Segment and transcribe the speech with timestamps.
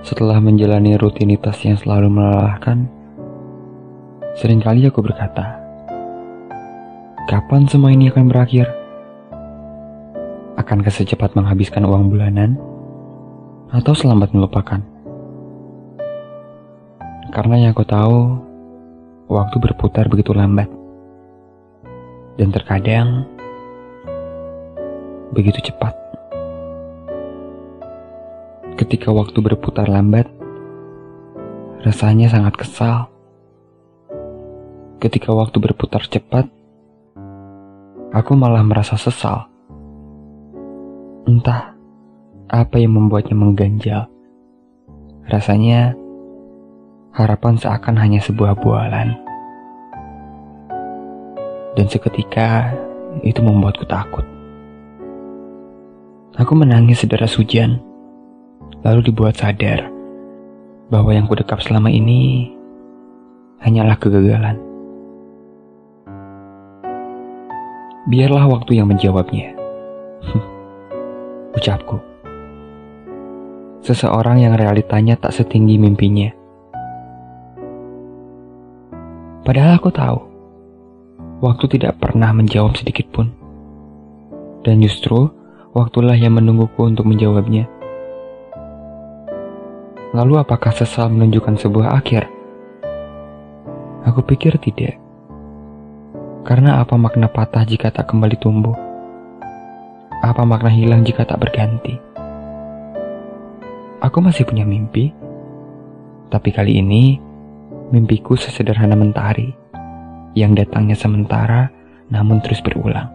[0.00, 2.88] Setelah menjalani rutinitas yang selalu melelahkan,
[4.40, 5.60] sering kali aku berkata,
[7.28, 8.64] Kapan semua ini akan berakhir?
[10.56, 12.56] Akankah secepat menghabiskan uang bulanan?
[13.76, 14.80] Atau selambat melupakan?
[17.30, 18.40] Karena yang aku tahu,
[19.28, 20.66] waktu berputar begitu lambat.
[22.40, 23.28] Dan terkadang,
[25.36, 26.09] begitu cepat.
[28.90, 30.26] Ketika waktu berputar lambat,
[31.86, 33.06] rasanya sangat kesal.
[34.98, 36.50] Ketika waktu berputar cepat,
[38.10, 39.46] aku malah merasa sesal.
[41.22, 41.70] Entah
[42.50, 44.10] apa yang membuatnya mengganjal.
[45.30, 45.94] Rasanya
[47.14, 49.14] harapan seakan hanya sebuah bualan.
[51.78, 52.74] Dan seketika
[53.22, 54.26] itu membuatku takut.
[56.42, 57.86] Aku menangis sederas hujan,
[58.80, 59.92] lalu dibuat sadar
[60.88, 62.50] bahwa yang kudekap selama ini
[63.60, 64.56] hanyalah kegagalan.
[68.08, 69.54] Biarlah waktu yang menjawabnya.
[71.56, 72.00] Ucapku.
[73.84, 76.32] Seseorang yang realitanya tak setinggi mimpinya.
[79.40, 80.20] Padahal aku tahu,
[81.40, 83.32] waktu tidak pernah menjawab sedikit pun.
[84.60, 85.32] Dan justru,
[85.72, 87.79] waktulah yang menungguku untuk menjawabnya.
[90.10, 92.26] Lalu apakah sesal menunjukkan sebuah akhir?
[94.10, 94.98] Aku pikir tidak.
[96.42, 98.74] Karena apa makna patah jika tak kembali tumbuh?
[100.20, 101.94] Apa makna hilang jika tak berganti?
[104.02, 105.14] Aku masih punya mimpi.
[106.30, 107.18] Tapi kali ini,
[107.94, 109.52] mimpiku sesederhana mentari
[110.34, 111.70] yang datangnya sementara
[112.10, 113.10] namun terus berulang.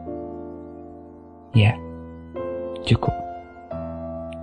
[1.55, 1.75] Ya,
[2.85, 3.17] Cukup.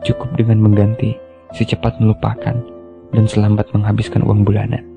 [0.02, 1.14] Cukup dengan mengganti,
[1.52, 2.56] secepat melupakan,
[3.12, 4.91] dan selambat menghabiskan uang bulanan.